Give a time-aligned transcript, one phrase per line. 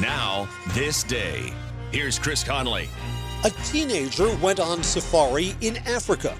[0.00, 1.52] Now, this day.
[1.92, 2.88] Here's Chris Conley.
[3.44, 6.34] A teenager went on safari in Africa,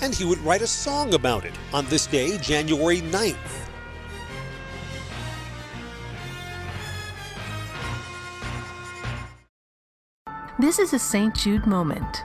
[0.00, 3.36] and he would write a song about it on this day, January 9th.
[10.58, 11.32] This is a St.
[11.36, 12.24] Jude moment.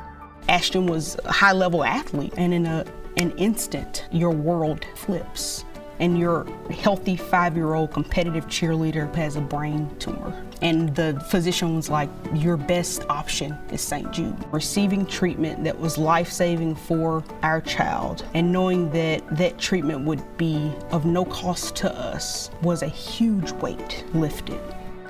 [0.50, 2.84] Ashton was a high level athlete, and in a,
[3.18, 5.66] an instant, your world flips.
[6.00, 10.46] And your healthy five year old competitive cheerleader has a brain tumor.
[10.62, 14.12] And the physician was like, Your best option is St.
[14.12, 14.36] Jude.
[14.52, 20.22] Receiving treatment that was life saving for our child and knowing that that treatment would
[20.38, 24.62] be of no cost to us was a huge weight lifted.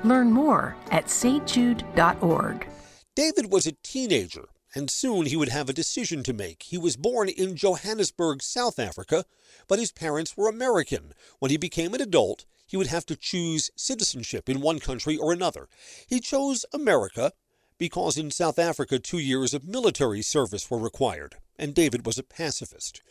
[0.04, 2.68] Learn more at stjude.org.
[3.16, 6.64] David was a teenager, and soon he would have a decision to make.
[6.64, 9.24] He was born in Johannesburg, South Africa,
[9.68, 11.14] but his parents were American.
[11.38, 15.32] When he became an adult, he would have to choose citizenship in one country or
[15.32, 15.68] another.
[16.06, 17.32] He chose America
[17.78, 22.22] because in South Africa two years of military service were required, and David was a
[22.22, 23.02] pacifist.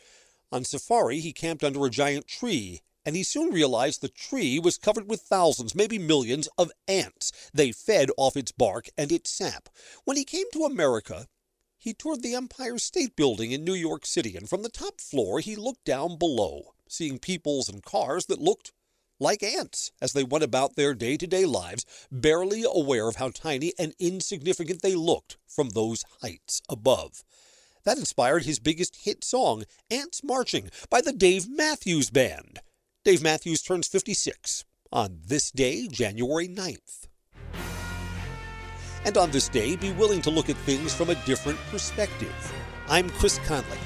[0.51, 4.77] On safari, he camped under a giant tree and he soon realized the tree was
[4.77, 7.31] covered with thousands, maybe millions, of ants.
[7.53, 9.69] They fed off its bark and its sap.
[10.05, 11.27] When he came to America,
[11.83, 15.41] he toured the Empire State Building in New York City, and from the top floor
[15.41, 18.71] he looked down below, seeing peoples and cars that looked
[19.19, 23.27] like ants as they went about their day to day lives, barely aware of how
[23.29, 27.25] tiny and insignificant they looked from those heights above.
[27.83, 32.59] That inspired his biggest hit song, Ants Marching, by the Dave Matthews Band.
[33.03, 37.07] Dave Matthews turns 56 on this day, January 9th.
[39.05, 42.33] And on this day, be willing to look at things from a different perspective.
[42.87, 43.77] I'm Chris Conley.